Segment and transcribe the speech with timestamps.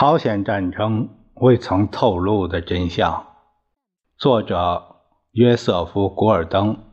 [0.00, 3.34] 朝鲜战争未曾透露的真相。
[4.16, 4.94] 作者：
[5.32, 6.84] 约瑟夫·古尔登，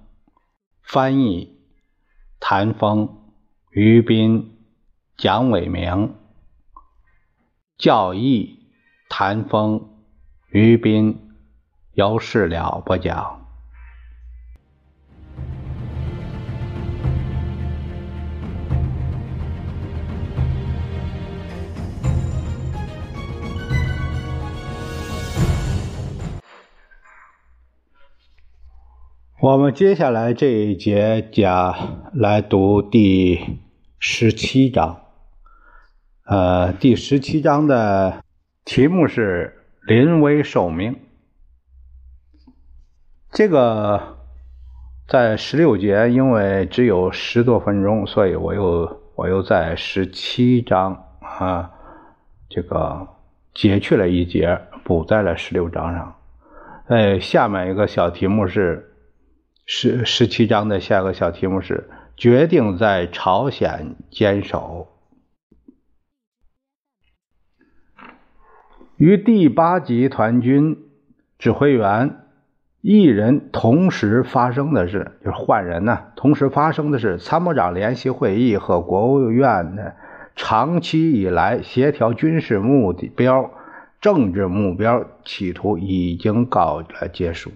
[0.81, 1.55] 翻译：
[2.39, 3.31] 谭峰、
[3.69, 4.57] 于斌、
[5.17, 6.15] 蒋伟明，
[7.77, 8.71] 教义：
[9.07, 9.87] 谭峰、
[10.49, 11.29] 于斌，
[11.93, 13.44] 由事了播讲。
[29.45, 33.59] 我们接下来这一节讲来读第
[33.99, 35.01] 十七章。
[36.25, 38.23] 呃，第十七章的
[38.63, 40.99] 题目是“临危受命”。
[43.31, 44.17] 这个
[45.07, 51.69] 在十六节，因为只有十多分钟，所以我又我又在十七章啊，
[52.49, 53.07] 这个
[53.53, 56.15] 截去了一节，补在了十六章上。
[56.87, 58.91] 呃，下面一个小题目是。
[59.67, 64.87] 十十七章的下个小题目是决定在朝鲜坚守。
[68.95, 70.77] 与第八集团军
[71.39, 72.17] 指挥员
[72.81, 76.03] 一人同时发生的是，就是换人呢。
[76.15, 79.95] 同时发生的是，参谋长联席会议和国务院的，
[80.35, 83.51] 长期以来协调军事目标、
[83.99, 87.51] 政治目标企图已经告了结束。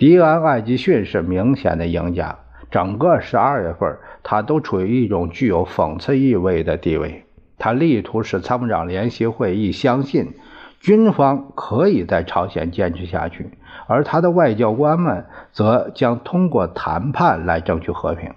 [0.00, 2.38] 迪安·艾吉逊是明显的赢家。
[2.70, 7.26] 整个十二月份，他都处于一种具有讽刺意味的地位。
[7.58, 10.32] 他力图使参谋长联席会议相信
[10.78, 13.50] 军方可以在朝鲜坚持下去，
[13.86, 18.32] 而他的外交官们则将通过谈判来争取和平。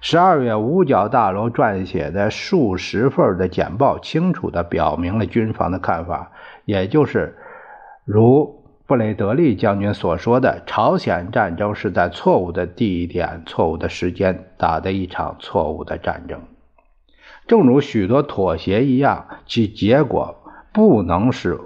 [0.00, 6.30] 十二月，五角大楼撰写的数十份的简报清楚地表明了军方的看法，
[6.64, 7.36] 也就是
[8.06, 8.63] 如。
[8.86, 16.42] 布雷德利将军所说的朝鲜战争是在错误的地点、错误的时间打的一场错误的战争，
[17.46, 20.36] 正如许多妥协一样，其结果
[20.70, 21.58] 不能使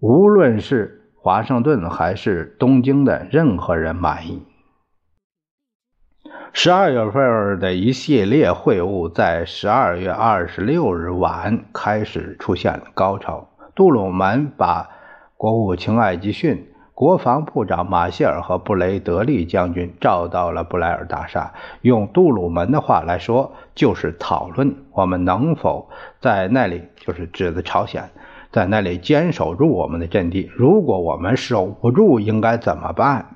[0.00, 4.42] 无论是华盛顿还是东京的任何人满意。
[6.52, 14.95] 十二月份的一系列会晤在十二月二十六日晚开始出现高潮，杜鲁门把。
[15.46, 21.52] 国务卿艾吉逊、国防部长马歇尔和布雷德利将军召到了布莱尔大厦。
[21.82, 25.88] 用杜鲁门的话来说，就是讨论我们能否
[26.20, 28.10] 在那里，就是指的朝鲜，
[28.50, 30.50] 在那里坚守住我们的阵地。
[30.56, 33.26] 如果我们守不住，应该怎么办？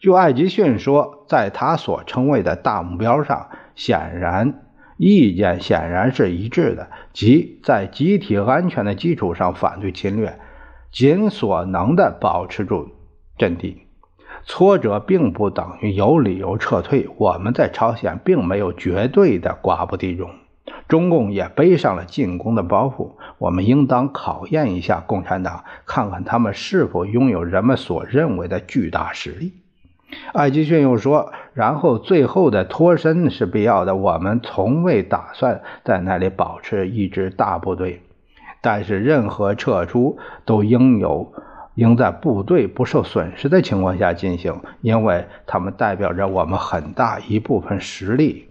[0.00, 3.46] 就艾吉逊说，在他所称谓的大目标上，
[3.76, 4.54] 显然
[4.96, 10.36] 意见显然是一致的，即在集体安全的基础上反对侵略。
[10.98, 12.88] 尽所能地保持住
[13.36, 13.82] 阵地，
[14.42, 17.08] 挫折并不等于有理由撤退。
[17.18, 20.28] 我们在朝鲜并没有绝对的寡不敌众，
[20.88, 23.12] 中共也背上了进攻的包袱。
[23.38, 29.52] 我们应当考验一下共产党，看看他们是否拥有人们所认为的巨大实力。
[30.32, 33.94] 艾吉逊又说：“然后最后的脱身是必要的。
[33.94, 38.02] 我们从未打算在那里保持一支大部队。”
[38.60, 41.32] 但是，任何撤出都应有
[41.74, 48.48] 应在部队不受损失的情况下进行，因为他们代表着我们很大一部分实力。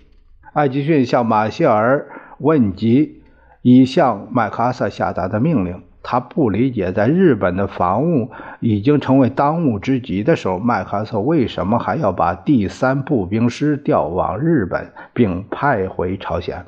[0.54, 2.08] 艾吉逊向马歇尔
[2.40, 3.22] 问及
[3.62, 8.32] 已向麦克阿瑟下达的命令，他不理解，在日本的防务
[8.62, 16.66] 已经成为当务之急的时候，麦克阿瑟为什么还要把第三步兵师调往日本，并派回朝鲜？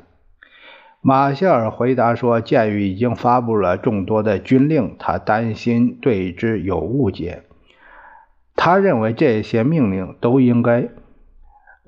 [1.02, 7.44] 马歇尔回答说：“鉴于已经发布了众多的军令，他担心对之有误解。
[8.54, 10.90] 他认为这些命令都应该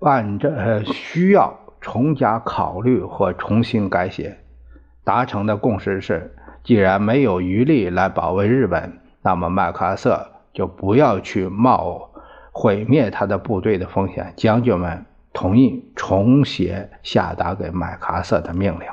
[0.01, 0.49] 按照
[0.83, 4.39] 需要重加考虑或重新改写。
[5.05, 6.35] 达成的共识是，
[6.65, 12.13] 既然没有余力来保卫日本，那么麦克阿瑟就不要去冒
[12.51, 14.33] 毁灭他的部队的风险。
[14.37, 15.05] 将军们
[15.35, 18.89] 同意重写下达给麦克阿瑟的命令。”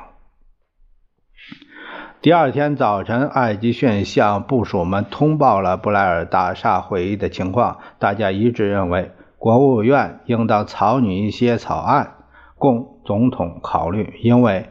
[2.21, 7.77] 第二天早晨，艾吉逊向部署们通报了布莱尔大厦会议的情况。
[7.97, 12.15] 大家一致认为，国务院应当草拟一些草案
[12.57, 14.19] 供总统考虑。
[14.21, 14.65] 因为，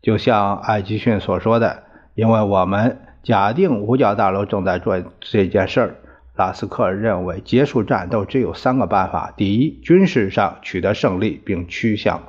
[0.00, 1.82] 就像艾吉逊所说的，
[2.14, 5.96] 因为我们假定五角大楼正在做这件事儿。
[6.36, 12.22] 拉斯克认为，结束战斗只有三个办法：第一，军事上取得胜利并趋向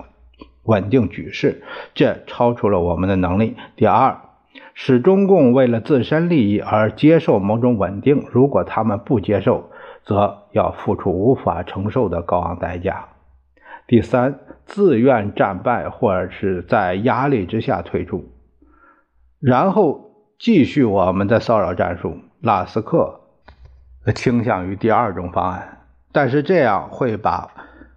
[0.64, 1.62] 稳定局势，
[1.94, 4.22] 这超出了我们的能力；第二，
[4.80, 8.28] 使中共为了自身利益而接受某种稳定。
[8.32, 9.72] 如果他们不接受，
[10.06, 13.08] 则要付出无法承受的高昂代价。
[13.88, 14.38] 第三，
[14.68, 18.26] 自愿战败或者是在压力之下退出，
[19.40, 22.20] 然后继续我们的骚扰战术。
[22.40, 23.22] 拉斯克
[24.14, 25.80] 倾向于第二种方案，
[26.12, 27.50] 但是这样会把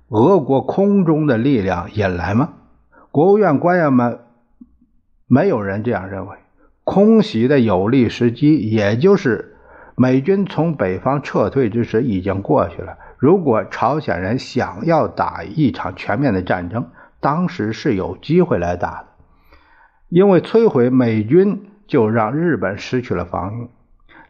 [0.08, 2.54] 俄国空中的力量引来吗？
[3.10, 4.20] 国务院官员们
[5.26, 6.36] 没有人这样认为。
[6.84, 9.56] 空袭的有利时机，也就是
[9.96, 12.96] 美军从北方撤退之时，已经过去了。
[13.18, 16.88] 如果朝鲜人想要打一场全面的战争，
[17.20, 19.06] 当时是有机会来打的，
[20.08, 23.68] 因为摧毁美军就让日本失去了防御。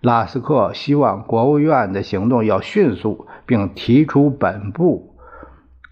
[0.00, 5.14] 拉斯克希望国务院的行动要迅速，并提出本部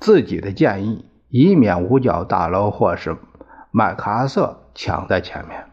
[0.01, 3.17] 自己的建议，以免五角大楼或是
[3.71, 5.68] 麦克阿瑟抢在前面。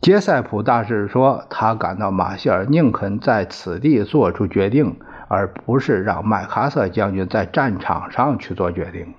[0.00, 4.96] 杰塞普大使说：“他感到马歇尔宁肯在此地做出决定，
[5.28, 9.12] 而不是让麦克阿瑟将军在战场上去做决定。”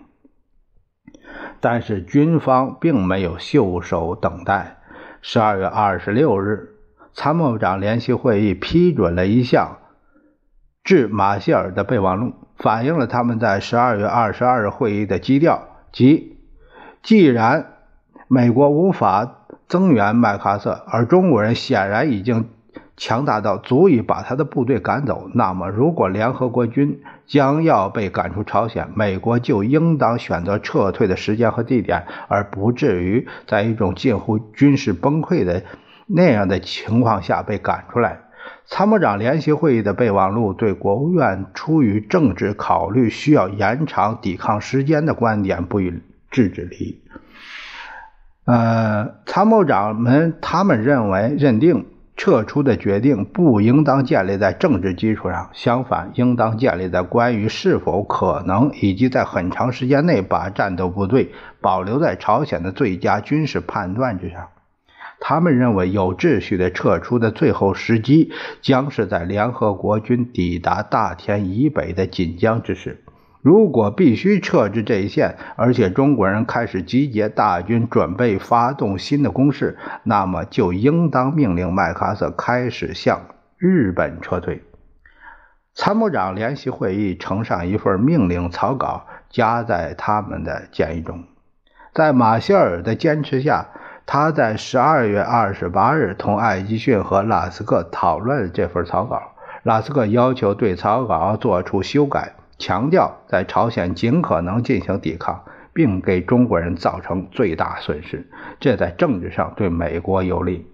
[1.62, 4.78] 但是军方并没有袖手等待。
[5.22, 6.70] 十二月二十六日，
[7.14, 9.78] 参谋长联席会议批准了一项
[10.84, 16.40] 致马歇尔的备忘录，反映了他们在十二月二十二日会议的基调，即
[17.04, 17.74] 既然
[18.28, 19.38] 美国无法。
[19.72, 22.50] 增援麦克阿瑟，而中国人显然已经
[22.98, 25.30] 强大到足以把他的部队赶走。
[25.34, 35.64] 那么，如果联合国军将要被赶出朝鲜，美国就应当选择撤退的时间和地点，而不至于在一种近乎军事崩溃的
[36.06, 38.20] 那样的情况下被赶出来。
[38.66, 47.02] 参谋长联席会议的备忘录对国务院出于政治考虑需要延长抵抗时间的观点不予置之理。
[48.46, 51.86] 呃，参谋长们他们认为，认定
[52.18, 64.48] 撤出的决定不应当建立在政治基础上，相反，应当建立在关于是否可能以及在很长时间内把战斗部队保留在朝鲜的最佳军事判断之上。
[65.20, 73.04] 他们认为，有秩序的撤出的最后时机将是在联合国军抵达大田以北的锦江之时。
[73.42, 83.22] 如果必须撤至这一线，而且中国人开始集结大军，准备发动新的攻势，那么就应当命令麦克阿瑟开始向
[83.58, 84.64] 日本撤退。
[85.74, 91.24] 参谋长联席会议呈上一份命令草稿，夹在他们的建议中。
[91.94, 93.68] 在马歇尔的坚持下，
[94.06, 99.32] 他在十二月二十八日同艾吉逊和拉斯克讨论这份草稿。
[99.64, 102.34] 拉斯克要求对草稿作出修改。
[102.62, 105.44] 强调在朝鲜尽可能进行抵抗，
[105.74, 108.30] 并给中国人造成最大损失，
[108.60, 110.68] 这在政治上对美国有利。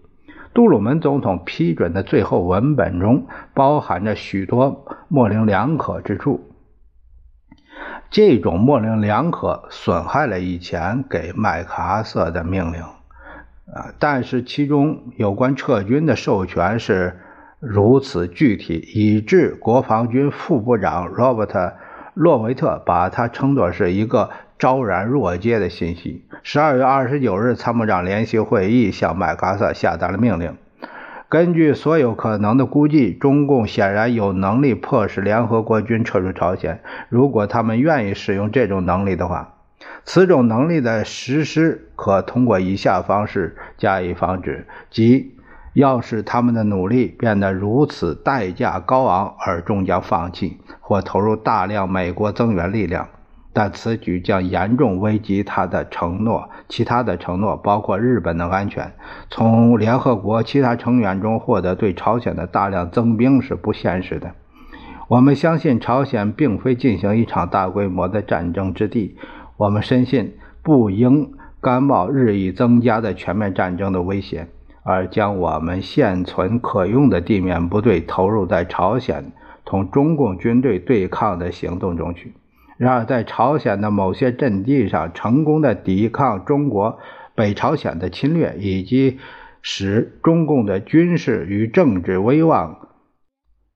[0.54, 6.52] 杜鲁门总统批准的最后文本中包含着许多模棱两可之处，
[8.10, 12.82] 这种模棱两可损害了以前给麦克阿瑟的命令。
[12.82, 17.22] 啊，但是其中有关撤军的授权是。
[17.60, 21.60] 如此具体，以致国防军副部长罗伯特·
[22.14, 24.30] 洛维特把它称作是一个
[24.60, 26.24] 昭然若揭的信息。
[26.44, 30.56] 十二月二十九日，参谋长联席会议向麦克阿瑟下达了命令。
[31.30, 36.84] 根据所有可能的估计，中共显然有能力迫使联合国军撤出朝鲜。
[37.10, 39.56] 如果他们愿意使用这种能力的话，
[40.06, 45.34] 此种能力的实施可通过以下方式加以防止：即。
[45.78, 53.08] 要使他们的努力变得如此代价高昂，而终将放弃或投入大量美国增援力量，
[53.54, 56.50] 但此举将严重危及他的承诺。
[56.68, 58.92] 其他的承诺包括日本的安全。
[59.30, 64.32] 从联合国其他成员中获得对朝鲜的大量增兵是不现实的。
[65.08, 69.16] 我们相信朝鲜并非进行一场大规模的战争之地。
[69.58, 74.50] 我们深信不应甘冒日益增加的全面战争的危险。
[74.88, 79.34] 而将我们现存可用的地面部队投入在朝鲜
[79.66, 82.32] 同中共军队对抗的行动中去。
[82.78, 87.00] 然而，在朝鲜的某些阵地上成功的抵抗中国
[87.36, 89.20] 北朝鲜的侵略，以及
[89.62, 92.88] 使中共的军事与政治威望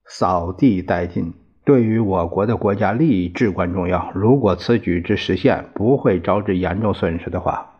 [0.06, 1.34] 扫地殆尽，
[1.66, 4.12] 对于我国的国家利益至关重要。
[4.14, 7.71] 如果此举之实现不会招致严重损失的话，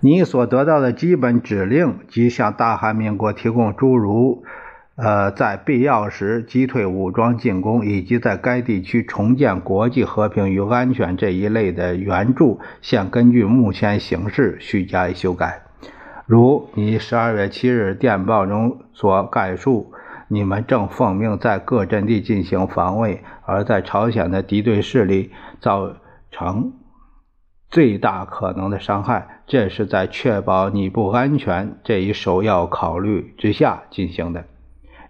[0.00, 4.44] 你所得到的基本指令即向大韩民国提供诸如
[4.96, 15.60] 呃，在必要时击退武装进攻，以及在该地区重建国际和平与安全这一类的援助，现根据目前形势需加以修改。
[16.24, 19.92] 如你十二月七日电报中所概述，
[20.28, 25.92] 你们正奉命在各阵地进行防卫，而在朝鲜的敌对势力造
[26.30, 26.72] 成
[27.70, 34.44] 最大可能的伤害，这是在确保你不安全这一首要考虑之下进行的。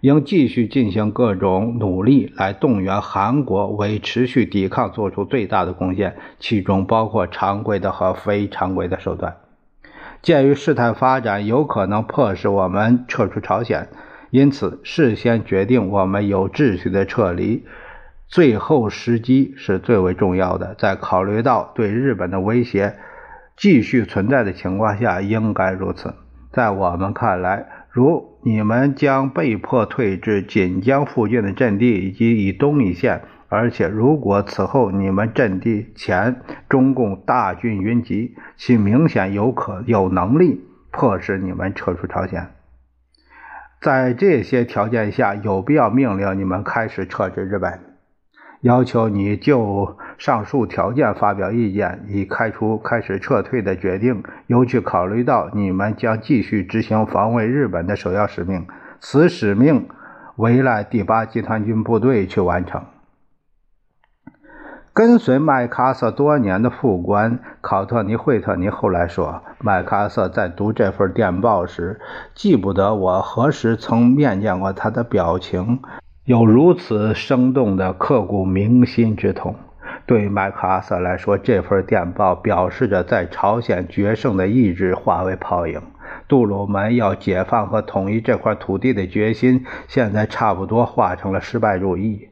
[0.01, 9.37] 应继续进行各种努力来动员韩国为持续抵抗做出最大的贡献，其中包括常规的和非常规的手段。
[10.21, 13.87] 鉴于事态发展有可能迫使我们撤出朝鲜，
[14.29, 17.65] 因此事先决定我们有秩序的撤离，
[18.27, 20.75] 最后时机是最为重要的。
[20.75, 22.95] 在考虑到对日本的威胁
[23.55, 26.13] 继续存在的情况下，应该如此。
[26.51, 42.47] 在我们看来，如你们将被迫退至锦江附近的阵地以及以东一线，而且如果此后你们阵地前中共大军云集，其明显有可有能力迫使你们撤出朝鲜。
[43.79, 47.86] 在这些条件下，有必要命令你们开始撤至日本。
[48.61, 54.23] 要求你就上述条件发表意见，以开出开始撤退的决定。
[54.47, 58.65] 尤其考虑到你们将继续执行防卫日本的首要使命，
[58.99, 59.87] 此使命
[60.37, 62.83] 委赖第八集团军部队去完成。
[64.91, 71.99] 跟随麦克阿瑟多年的副官考特尼·惠特尼后来说，麦克阿瑟在读这份电报时，
[72.33, 75.79] 记不得我何时曾面见过他的表情。
[76.27, 79.55] 有如此生动的刻骨铭心之痛，
[80.05, 85.81] 对麦克阿瑟来说，这份电报表示着在朝鲜决胜的意志化为泡影。
[86.27, 92.27] 杜鲁门要解放和统一这块土地的决心，现在差不多化成了失败主义。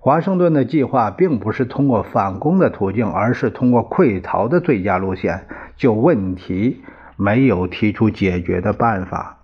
[0.00, 5.46] 华盛顿的计划并不是通过反攻的途径，而是通过溃逃的最佳路线。
[5.76, 6.82] 就问题
[7.14, 9.39] 没有提出解决的办法，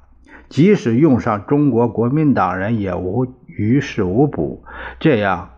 [0.48, 3.26] 即使用上中国国民党人，也无。
[3.58, 4.64] 于事无补，
[5.00, 5.48] 这样，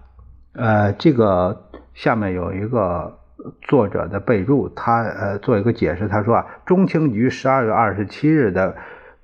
[0.52, 1.64] 呃，这个
[1.94, 3.18] 下面有一个
[3.62, 8.76] 作者的备注，他呃做一个解释，他说啊，中情局十二月二十七日的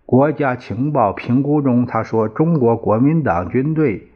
[0.05, 4.09] 国家情报评估中，他说中国国民党军队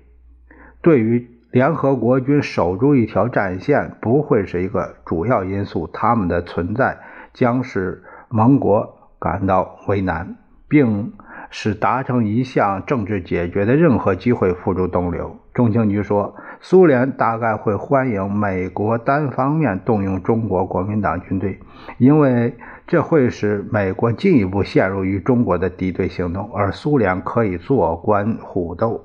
[0.82, 6.98] 对于联合国军守住一条战线不会是一个主要因素，他们的存在
[7.32, 10.34] 将使盟国感到为难，
[10.66, 11.12] 并。
[11.50, 15.36] 使达成一项政治解决的任何机会付诸东流。
[15.54, 21.58] 中情局说，苏联大概会欢迎美国单方面动用中国国民党军队，
[21.98, 22.54] 因为
[22.86, 29.04] 这会使美国进一步陷入与中国的敌对行动，而苏联可以坐观虎斗。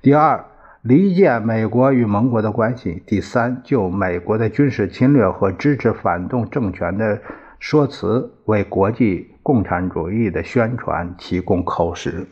[0.00, 0.44] 第二，
[0.82, 3.02] 离间美国与盟国的关系。
[3.06, 7.20] 第三，就美国的军事侵略和支持反动政权的
[7.62, 9.28] 说辞为国际。
[9.44, 12.28] 共产主义的宣传提供口实，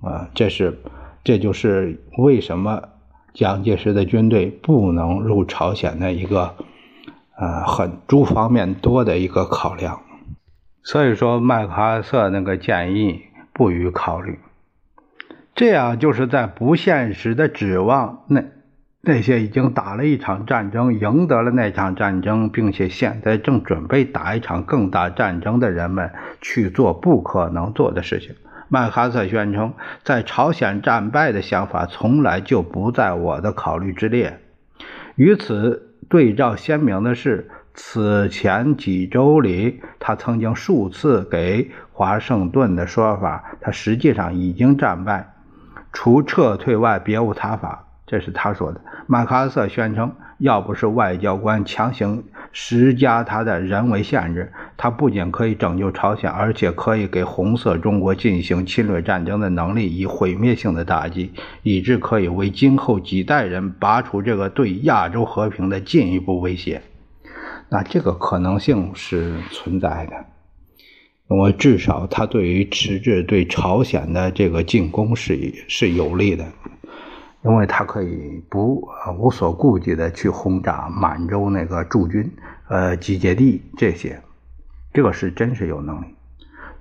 [0.00, 0.78] 啊，这是，
[1.24, 2.84] 这就是为什么
[3.34, 6.54] 蒋介石的军队不能入朝鲜的一个，
[7.36, 10.02] 呃，很诸方面多的一个考量。
[10.84, 14.38] 所以说，麦克阿瑟那个建议不予考虑，
[15.56, 18.44] 这样就是在不现实的指望那。
[19.02, 26.10] 那些已经打了一场战争、赢得了那场战争，并且现在正准备打一场更大战争的人们
[26.42, 28.34] 去做不可能做的事情。
[28.68, 29.72] 麦克阿瑟宣称，
[30.04, 34.38] 在朝鲜战败的想法从来就不在我的考虑之列。
[35.16, 45.32] 与此对照鲜明的是，此前几周里，他曾经数次给华盛顿的说法，他实际上已经战败，
[45.92, 47.86] 除撤退外别无他法。
[48.10, 48.80] 这是他说的。
[49.06, 66.82] 马克阿瑟宣称，要不是外交官强行施加他的人为限制，他不仅可以拯救朝鲜，而且可以给红色中国进行侵略战争的能力以毁灭性的打击，以致可以为今后几代人拔除这个对亚洲和平的进一步威胁。
[67.68, 70.16] 那这个可能性是存在的。
[71.28, 76.44] 我至少他对于迟滞对朝鲜的这个进攻是是有利的。
[77.42, 82.30] 因为他可以不无所顾忌的去轰炸满洲那个驻军、
[82.68, 84.20] 呃集结地这些，
[84.92, 86.06] 这个是真是有能力。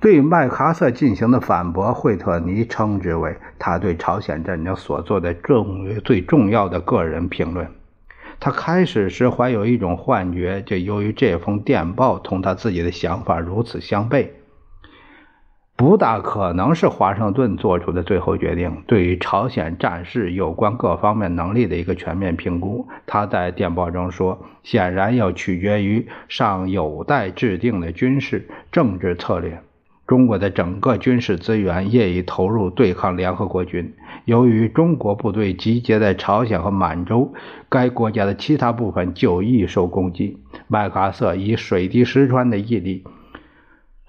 [0.02, 7.68] 对麦克阿瑟进行的反驳，惠特尼称之为他对朝鲜战争所做的重最重要的个人评论。
[8.40, 14.30] 他开始时怀有一种幻觉，就由于这封电报同他自己的想法如此相悖。
[15.80, 18.84] 不大可能是华盛顿做出的最后决定。
[18.86, 29.62] 对于朝鲜战事有关各方面能力的一个全面评估，他在电报中说：“显然要取决于尚有待制定的军事政治策略。
[30.06, 33.94] 中国的整个军事资源业已投入对抗联合国军。
[34.26, 37.34] 由于中国部队集结在朝鲜和满洲，
[37.70, 43.06] 该国家的其他部分就易受攻击。”麦克阿瑟以水滴石穿的毅力。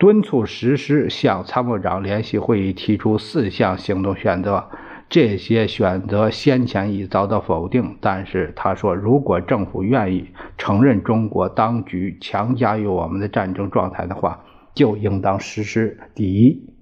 [0.01, 4.71] 敦促实施向参谋长联席会议提出四项行动选择，
[5.11, 7.99] 这些选择先前已遭到否定。
[8.01, 14.43] 但是他说，如果政府愿意承认中国当局强加于我们的战争状态的话，
[14.73, 16.73] 就应当实施：第一，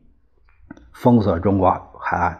[0.93, 1.69] 封锁中国
[2.01, 2.35] 海岸；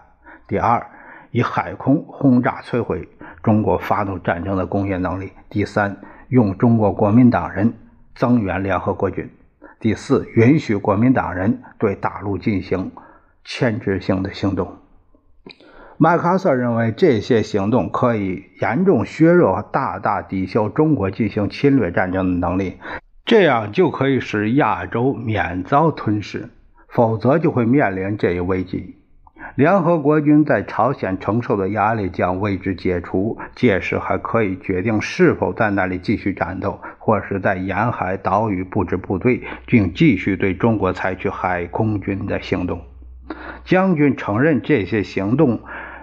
[0.47, 0.87] 第二，
[1.33, 3.09] 以海空轰炸摧毁
[3.43, 5.97] 中国发动战争的工业能力；第三，
[6.29, 7.75] 用中国国民党人
[8.15, 9.29] 增援联合国军。
[9.81, 12.91] 第四，允许国民党人对大陆进行
[13.45, 14.79] 牵制性的行动。
[15.97, 22.79] 麦克阿瑟认为，这些行动可以严重削弱和大大抵消中国进行侵略战争的能力，
[23.25, 26.49] 这样就可以使亚洲免遭吞噬，
[26.89, 28.97] 否则就会面临这一危机。
[29.57, 42.81] 联合国军在朝鲜承受的压力将为之解除，届时还可以决定是否在那里继续战斗，或是在沿海岛屿布置部队，并继续对中国采取海空军的行动。
[43.65, 45.61] 将军承认这些行动、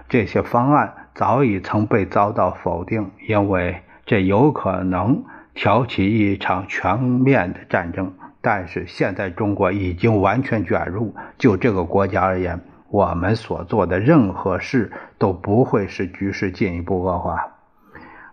[0.08, 5.24] 这些方案早已曾被遭到否定，因为这有可能
[5.54, 8.12] 挑起一场全面的战争。
[8.42, 12.60] 但是现在中国已经完全卷入，就这个国家而言。
[12.88, 17.52] 我们所做的任何事都不会使局势进一步恶化。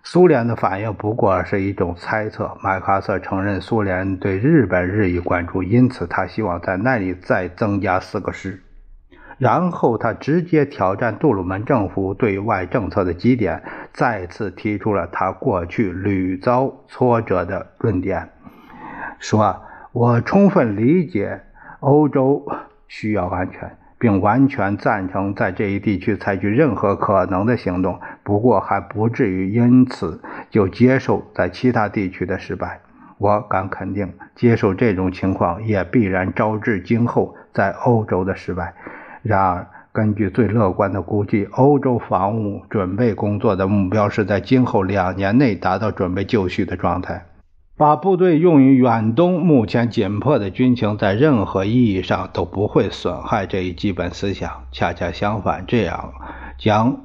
[0.04, 2.58] 苏联的反应不过是一种猜测。
[2.62, 8.62] 麦克阿瑟承认苏联对日本日益关注，因此他希望在那里再增加四个师。
[9.38, 18.30] 然后他直接挑战杜鲁门政府对外政策的基点，再次提出了他过去屡遭挫折的论点，
[19.20, 21.42] 说：“我充分理解
[21.80, 22.46] 欧洲
[22.88, 32.82] 需要安全。”并完全赞成在这一地区采取任何可能的行动，不过还不至于因此就接受在其他地区的失败。
[33.18, 38.74] 我敢肯定，接受这种情况也必然招致今后在欧洲的失败。
[39.22, 47.24] 然而，根据最乐观的估计，欧洲防务准备工作的目标是在今后两年内达到准备就绪的状态。
[47.76, 54.66] 把部队用于远东目前紧迫的军情，在任何意义上都不会损害这一基本思想。
[54.72, 56.14] 恰恰相反，这样
[56.60, 57.02] 将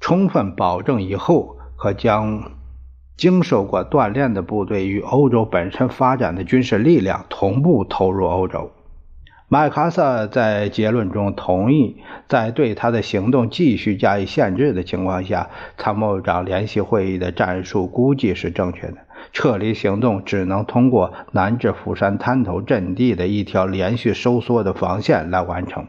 [0.00, 2.52] 充分保证以后可将
[3.18, 8.70] 经受过锻炼的部队与欧洲本身发展的军事力量同步投入欧洲。
[9.50, 11.96] 麦克阿瑟在结论中同意，
[12.28, 18.96] 在对他的行动继续加以限制的情况下，参谋长联席会议的战术估计是正确的。
[19.32, 25.86] 撤离行动只能通过南至釜山滩头阵地的一条连续收缩的防线来完成。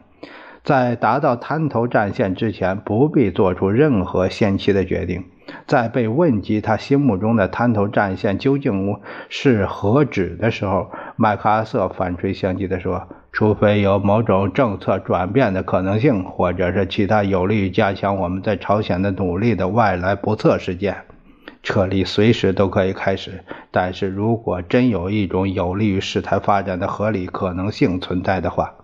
[0.62, 5.24] 在达到滩头战线之前，不必做出任何先期的决定。
[5.66, 8.96] 在被问及他心目中的滩头战线究竟
[9.28, 20.98] 是何指的时候，麦克阿瑟反吹相讥地说：“除非有某种政策转变的可能性，或者是其他有利于加强我们在朝鲜的努力的外来不测事件。”
[21.62, 28.74] 撤离随时都可以开始，但是如果真有一种有利于事态发展的合理可能性存在的话，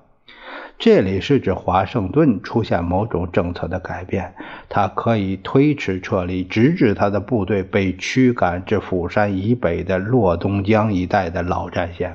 [0.79, 4.35] 这里是指华盛顿出现某种政策的改变，
[4.69, 12.15] 他可以推迟撤离，直至他的部队被驱赶至釜山以北的洛东江一带的老战线。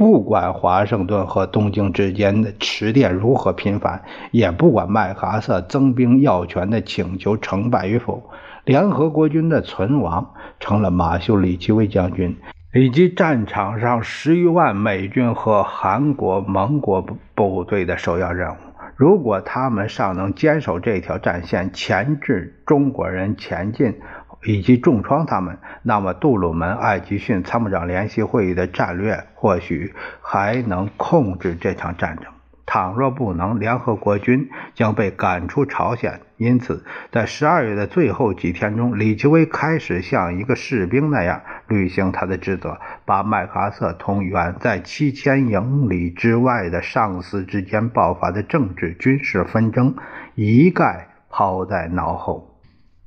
[0.00, 8.30] 不管华盛顿和东京之间的迟电如何频繁，也不管麦克阿瑟增兵要权的请求成败与否。
[8.64, 12.34] 联合国军的存亡成了马修·里奇威将军
[12.72, 18.56] 以及战场上十余万美军和韩国、盟国部队的首要任务。
[18.96, 23.98] 如果他们尚能坚守这条战线，钳制中国人前进，
[24.44, 32.24] 以及重创他们，那么杜鲁门、艾吉逊参谋长联席会议的战略或许还能控制这场战争。
[32.66, 36.20] 倘若不能，联合国军将被赶出朝鲜。
[36.36, 49.96] 因此，在十二月的最后几天中，李奇微开始像一个士兵那样履行他的职责，把麦克阿瑟同远在七千英里之外的上司之间爆发的政治军事纷争
[50.36, 52.49] 一概抛在脑后。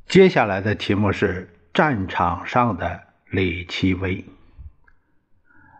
[0.08, 4.24] 接下来的题目是战场上的李奇微。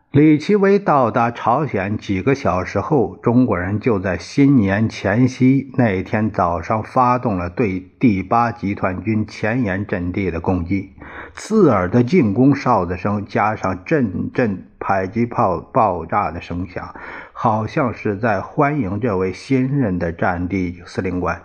[0.10, 10.94] 李奇微到达朝鲜几个小时后，中国人就在新年前夕那天早上发动了对第八集团军前沿阵地的攻击。
[11.34, 16.94] 刺耳的进攻哨子声加上阵阵迫击炮爆炸的声响，
[17.34, 21.42] 好像是在欢迎这位新任的战地司令官。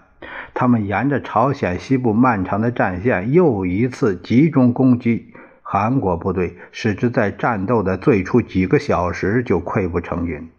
[0.61, 5.33] 他们沿着朝鲜西部漫长的战线，又一次集中攻击。
[5.62, 10.51] 韩国部队使之在战斗的最初几个小时就溃不成军。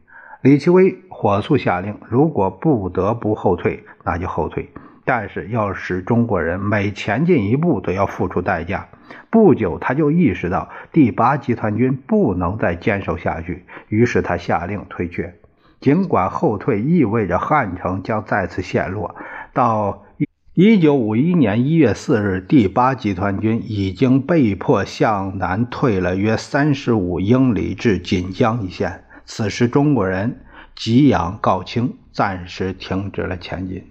[0.41, 4.69] 李奇微火速下令：如果不得不后退，那就后退。
[5.03, 8.87] 但是要使中国人每前进一步都要付出代价。
[9.29, 15.35] 不久，他就意识到第八集团军不能再坚守下去，于是他下令退却。
[15.81, 19.15] 尽管后退意味着汉城将再次陷落，
[19.59, 20.05] 到。
[20.53, 29.03] 一九五一年一月四日，第八集团军已经被迫向南退了约三十五英里至锦江一线。
[29.25, 30.39] 此时，中国人
[30.75, 33.83] 给养告罄，暂时停止了前进。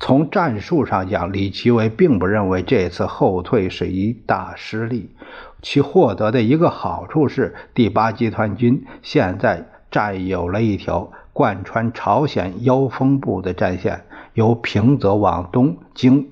[0.00, 5.10] 从战术上讲，李奇微并不认为这次后退是一大失利。
[5.62, 14.02] 其获得的一个好处是，第八集团军现在占有了一条贯穿朝鲜腰峰部的战线。
[14.36, 16.30] 由平泽往东，经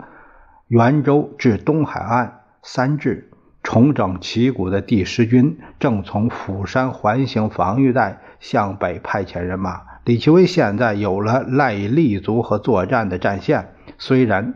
[0.68, 3.30] 元州至东海岸三至，
[3.62, 9.80] 重整旗鼓的第十军正从釜山环形防御带向北派遣人马。
[10.04, 13.74] 李奇微现在有了赖以立足和作战的战线。
[13.96, 14.54] 虽然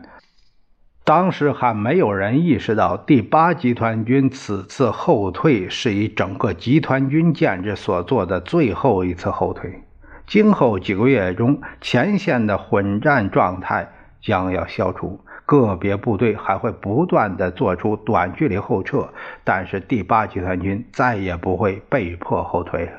[1.03, 9.88] 当时还没有人意识到第八集团军此次后退是以整个集团军建制所做的最后一次后退。
[10.29, 13.89] 今后几个月中，前线的混战状态
[14.21, 19.09] 将要消除，个别部队还会不断的做出短距离后撤，
[19.43, 22.91] 但是第八集团军再也不会被迫后退了。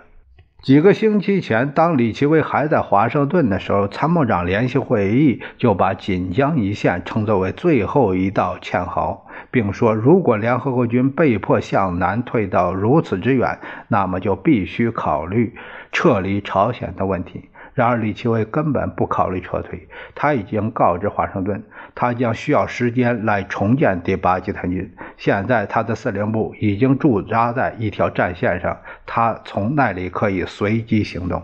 [0.62, 9.26] 几个星期前，当李奇微还在华盛顿的时候，参谋长联席会议就把锦江一线称作为最后一道堑壕。
[9.50, 15.54] 并说，如果联合国军被迫向南退到如此之远，那么就必须考虑
[15.92, 17.48] 撤离朝鲜的问题。
[17.72, 19.88] 然而，李奇微根本不考虑撤退。
[20.14, 24.92] 他已经告知华盛顿，他将需要时间来重建第八集团军。
[25.20, 31.42] 现在，他的司令部已经驻扎在一条战线上，他从那里可以随机行动。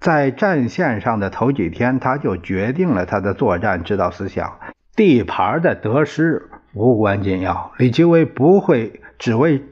[0.00, 4.58] 在战线上的头几天，他就决定了他的作战指导思想：
[4.96, 6.48] 地盘的得失。
[6.72, 9.62] 无关紧要，李奇微不会只为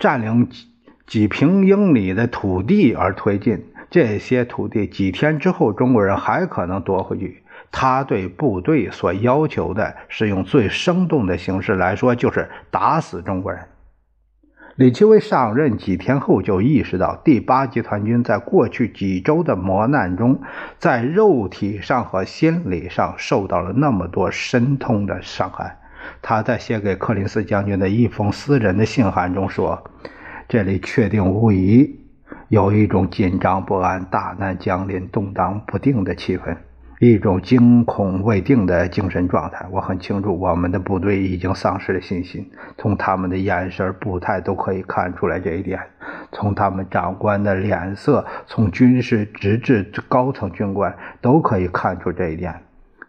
[0.00, 0.66] 占领几
[1.06, 3.66] 几平英里的土地而推进。
[3.90, 7.43] 这些土地几天之后，中国人还可能夺回去。
[7.76, 13.64] 他对部队所要求的是用最生动的形式来说，就是打死中国人。
[14.76, 20.40] 李奇微上任几天后就意识到，第八集团军在过去几周的磨难中，
[20.78, 25.80] 在肉体上和心理上受到了那么多深痛的伤害。
[26.22, 29.82] 他在写给柯林斯将军的一封私人的信函中说
[30.48, 31.98] ：“这里确定无疑
[32.48, 36.56] 有一种紧张不安、大难将临、动荡不定的气氛，
[37.06, 39.66] 一种惊恐未定的精神状态。
[39.70, 45.78] 我很清楚，我们的部队已经丧失了信心，从他们的眼神、步态都可以看出来这一点；
[46.32, 52.54] 从他们长官的脸色，从军事直至高层军官都可以看出这一点。”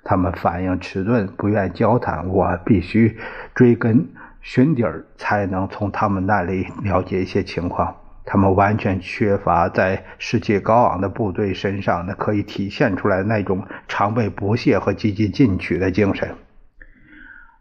[0.03, 2.27] 他们反应迟钝，不愿交谈。
[2.27, 3.17] 我必须
[3.55, 4.07] 追根
[4.41, 7.95] 寻底儿，才能从他们那里了解一些情况。
[8.25, 16.29] 他们完全缺乏在士气高昂的部队身上那可以体现出来那种常备不懈和积极进取的精神。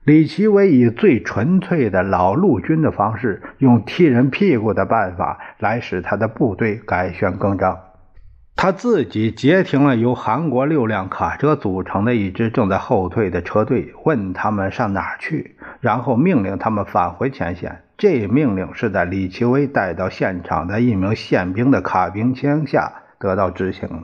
[0.05, 7.79] 李奇微以最纯粹的老陆军的方式，用踢人屁股的办法来使他的部队改弦更张。
[8.57, 17.84] 他自己截停了由韩国六辆卡车组成的一支正在后退的车队，问他们上哪去，然后命令他们返回前线。
[17.96, 24.02] 这命令是在李奇微带到现场的一名宪兵的卡宾枪下得到执行的。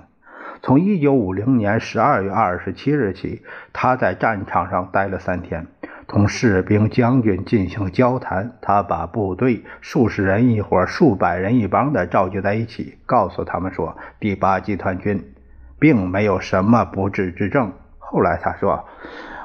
[0.62, 5.66] 从1950年12月27日起，他在战场上待了三天。
[6.06, 15.32] 同士兵、将军进行交谈，他把部队数十人一伙、数百人一帮的召集在一起，告诉他们说：“第八集团军
[15.78, 18.84] 并没有什么不治之症。”后来他说：“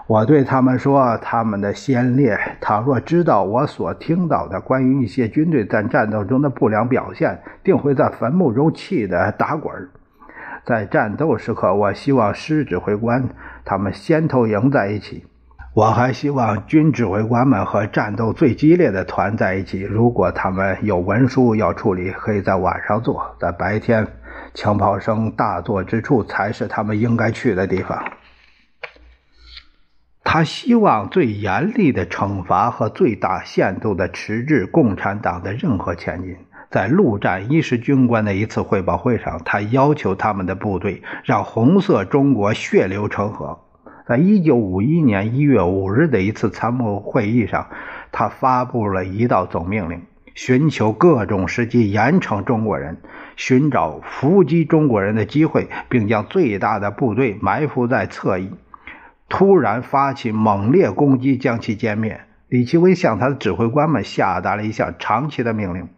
[0.08, 9.74] 我对他们说，他们的先烈倘若知道我所听到的关于一些军队在战斗中的不良表现，定会在坟墓中气得打滚。
[10.64, 13.28] 在战斗时刻，我希望师指挥官
[13.64, 15.26] 他们先头营在一起。”
[15.74, 19.82] 我还希望军指挥官们和战斗最激烈的团在一起。
[19.82, 24.08] 如果他们有文书要处理，可以在晚上做，在白天
[24.54, 28.02] 枪炮声大作之处才是他们应该去的地方。
[30.28, 36.36] 他希望最严厉的惩罚和最大限度的迟滞共产党的任何前进。
[36.72, 43.60] 在陆战一师军官的一次汇报会上，他要求他们的部队让红色中国血流成河。
[44.08, 47.68] 在一九五一年一月五日的一次参谋会议上，
[48.12, 50.02] 他发布了一道总命令，
[50.34, 52.98] 寻求各种时机严惩中国人，
[53.36, 58.52] 寻找伏击中国人的机会，并将最大的部队埋伏在侧翼，
[59.28, 62.22] 突然发起猛烈攻击，将其歼灭。
[62.48, 65.90] 李奇微向他的指挥官们下达了一项长期的命令，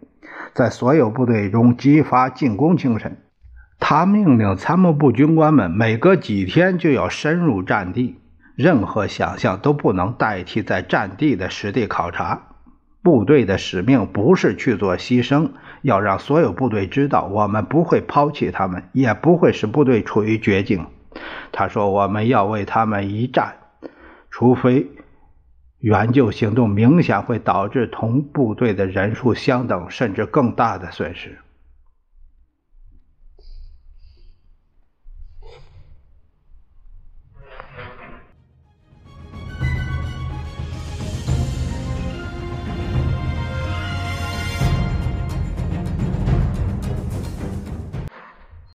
[0.53, 3.17] 在所有部队中激发进攻精神。
[3.79, 8.19] 他命令参谋部军官们每隔几天就要深入战地，
[8.55, 12.43] 任何想象都不能代替在战地的实地考察。
[13.03, 20.87] 部队的使命不是去做牺牲，要让所有部队知道，我们不会抛弃他们，也不会使部队处于绝境。
[21.51, 23.56] 他说：“我们要为他们一战，
[24.30, 24.88] 除非
[25.80, 31.38] 援救行动明显会导致同部队的人数相等甚至更大的损失。”